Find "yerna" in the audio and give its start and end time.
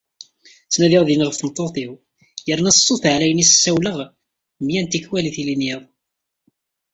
2.47-2.71